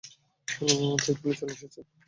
অইতো, 0.47 1.11
উনি 1.19 1.33
চলে 1.39 1.53
এসেছেন! 1.55 1.85